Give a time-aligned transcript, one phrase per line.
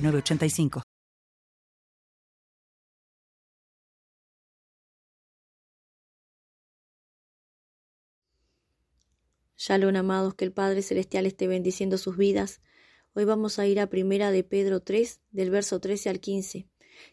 [0.00, 0.82] 985.
[9.56, 12.60] Shalom, amados, que el Padre Celestial esté bendiciendo sus vidas.
[13.14, 16.68] Hoy vamos a ir a Primera de Pedro 3, del verso 13 al 15,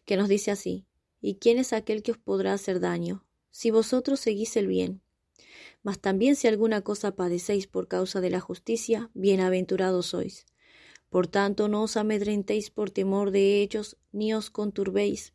[0.05, 0.85] que nos dice así:
[1.21, 3.25] ¿Y quién es aquel que os podrá hacer daño?
[3.49, 5.01] Si vosotros seguís el bien.
[5.81, 10.45] Mas también si alguna cosa padecéis por causa de la justicia, bienaventurados sois.
[11.09, 15.33] Por tanto, no os amedrentéis por temor de ellos, ni os conturbéis,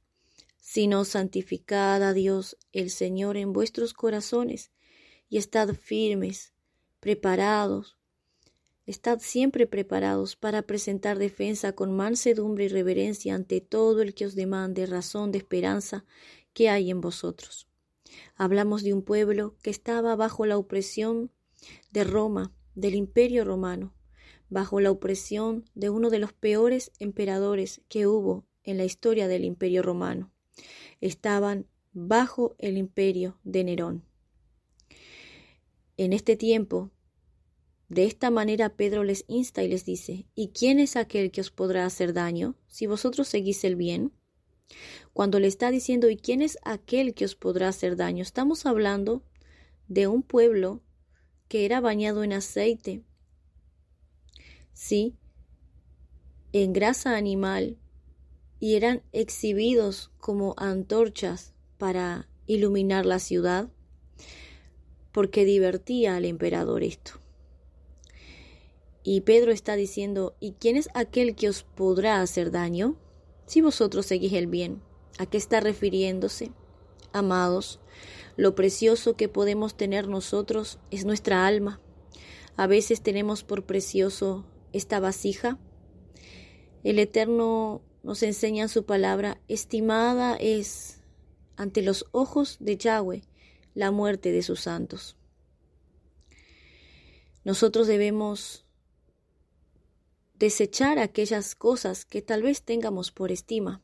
[0.59, 4.70] sino santificad a Dios el Señor en vuestros corazones,
[5.28, 6.53] y estad firmes,
[6.98, 7.97] preparados,
[8.86, 14.34] estad siempre preparados para presentar defensa con mansedumbre y reverencia ante todo el que os
[14.34, 16.05] demande razón de esperanza
[16.53, 17.69] que hay en vosotros.
[18.34, 21.31] Hablamos de un pueblo que estaba bajo la opresión
[21.92, 23.94] de Roma, del imperio romano
[24.51, 29.45] bajo la opresión de uno de los peores emperadores que hubo en la historia del
[29.45, 30.33] imperio romano.
[31.01, 34.05] Estaban bajo el imperio de Nerón.
[35.97, 36.91] En este tiempo,
[37.89, 41.51] de esta manera Pedro les insta y les dice, ¿y quién es aquel que os
[41.51, 44.12] podrá hacer daño si vosotros seguís el bien?
[45.12, 48.23] Cuando le está diciendo, ¿y quién es aquel que os podrá hacer daño?
[48.23, 49.25] Estamos hablando
[49.89, 50.83] de un pueblo
[51.48, 53.03] que era bañado en aceite,
[54.81, 55.14] ¿sí?
[56.55, 57.77] en grasa animal
[58.61, 63.69] y eran exhibidos como antorchas para iluminar la ciudad,
[65.12, 67.12] porque divertía al emperador esto.
[69.03, 72.97] Y Pedro está diciendo, ¿y quién es aquel que os podrá hacer daño
[73.44, 74.81] si vosotros seguís el bien?
[75.19, 76.53] ¿A qué está refiriéndose?
[77.12, 77.81] Amados,
[78.37, 81.81] lo precioso que podemos tener nosotros es nuestra alma.
[82.56, 85.58] A veces tenemos por precioso esta vasija.
[86.82, 91.00] El Eterno nos enseña en su palabra, estimada es
[91.56, 93.22] ante los ojos de Yahweh
[93.75, 95.16] la muerte de sus santos.
[97.44, 98.64] Nosotros debemos
[100.34, 103.82] desechar aquellas cosas que tal vez tengamos por estima,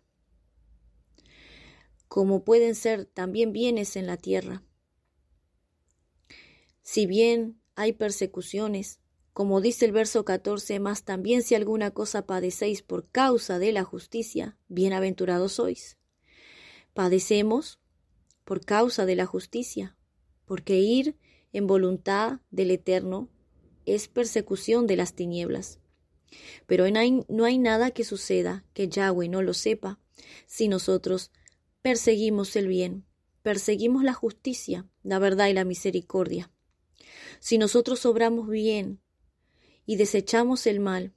[2.09, 4.63] como pueden ser también bienes en la tierra.
[6.83, 9.01] Si bien hay persecuciones,
[9.37, 13.85] como dice el verso 14, más también si alguna cosa padecéis por causa de la
[13.85, 15.99] justicia, bienaventurados sois.
[16.95, 17.79] Padecemos
[18.47, 19.95] por causa de la justicia,
[20.47, 21.19] porque ir
[21.53, 23.29] en voluntad del Eterno
[23.85, 25.81] es persecución de las tinieblas.
[26.67, 26.87] Pero
[27.29, 30.01] no hay nada que suceda que Yahweh no lo sepa
[30.47, 31.31] si nosotros
[31.83, 33.05] perseguimos el bien,
[33.43, 36.51] perseguimos la justicia, la verdad y la misericordia.
[37.39, 39.03] Si nosotros obramos bien,
[39.87, 41.15] y desechamos el mal.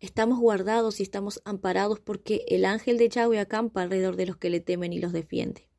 [0.00, 4.50] Estamos guardados y estamos amparados porque el ángel de Yahweh acampa alrededor de los que
[4.50, 5.70] le temen y los defiende.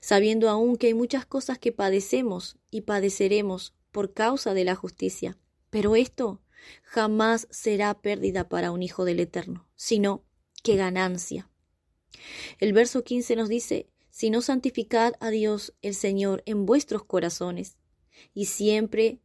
[0.00, 5.38] Sabiendo aún que hay muchas cosas que padecemos y padeceremos por causa de la justicia,
[5.70, 6.42] pero esto
[6.82, 10.24] jamás será pérdida para un hijo del Eterno, sino
[10.62, 11.50] que ganancia.
[12.58, 17.76] El verso 15 nos dice, si no santificad a Dios el Señor en vuestros corazones,
[18.32, 19.20] y siempre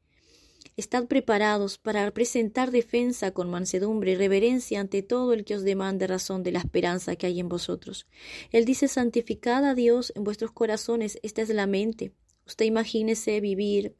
[0.80, 6.08] Estad preparados para presentar defensa con mansedumbre y reverencia ante todo el que os demande
[6.08, 8.08] razón de la esperanza que hay en vosotros.
[8.52, 11.20] Él dice, santificad a Dios en vuestros corazones.
[11.22, 12.14] Esta es la mente.
[12.48, 13.98] Usted imagínese vivir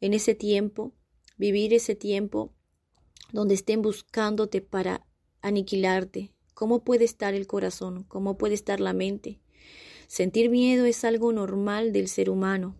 [0.00, 0.94] en ese tiempo,
[1.38, 2.54] vivir ese tiempo
[3.32, 5.04] donde estén buscándote para
[5.42, 6.30] aniquilarte.
[6.54, 8.04] ¿Cómo puede estar el corazón?
[8.04, 9.40] ¿Cómo puede estar la mente?
[10.06, 12.76] Sentir miedo es algo normal del ser humano.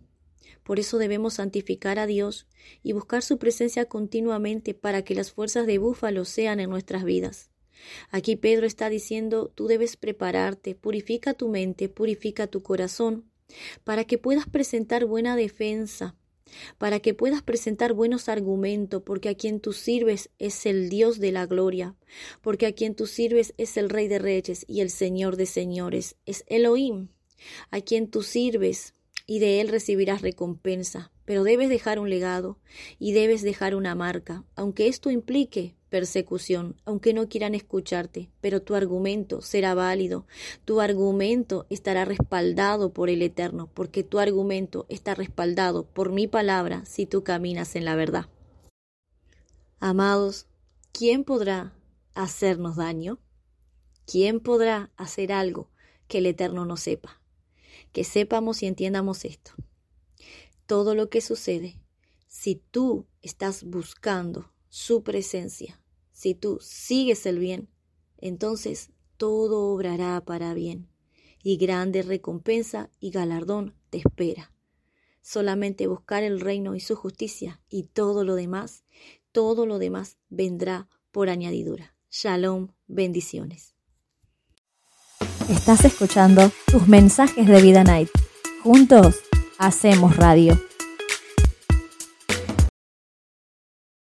[0.65, 2.47] Por eso debemos santificar a Dios
[2.81, 7.51] y buscar su presencia continuamente para que las fuerzas de búfalo sean en nuestras vidas.
[8.09, 13.29] Aquí Pedro está diciendo, tú debes prepararte, purifica tu mente, purifica tu corazón,
[13.83, 16.15] para que puedas presentar buena defensa,
[16.79, 21.31] para que puedas presentar buenos argumentos, porque a quien tú sirves es el Dios de
[21.31, 21.95] la gloria,
[22.41, 26.15] porque a quien tú sirves es el Rey de Reyes y el Señor de Señores,
[26.25, 27.09] es Elohim,
[27.69, 28.94] a quien tú sirves
[29.27, 32.59] y de él recibirás recompensa, pero debes dejar un legado
[32.99, 38.75] y debes dejar una marca, aunque esto implique persecución, aunque no quieran escucharte, pero tu
[38.75, 40.27] argumento será válido,
[40.65, 46.83] tu argumento estará respaldado por el Eterno, porque tu argumento está respaldado por mi palabra
[46.85, 48.25] si tú caminas en la verdad.
[49.79, 50.47] Amados,
[50.91, 51.73] ¿quién podrá
[52.13, 53.19] hacernos daño?
[54.05, 55.69] ¿Quién podrá hacer algo
[56.07, 57.21] que el Eterno no sepa?
[57.95, 59.53] Que sepamos y entiendamos esto.
[60.65, 61.79] Todo lo que sucede,
[62.27, 65.81] si tú estás buscando su presencia,
[66.11, 67.69] si tú sigues el bien,
[68.17, 70.89] entonces todo obrará para bien,
[71.41, 74.51] y grande recompensa y galardón te espera.
[75.21, 78.83] Solamente buscar el reino y su justicia, y todo lo demás,
[79.31, 81.95] todo lo demás vendrá por añadidura.
[82.11, 83.74] Shalom, bendiciones.
[85.49, 88.09] Estás escuchando tus mensajes de Vida Night.
[88.63, 89.17] Juntos
[89.59, 90.59] hacemos radio.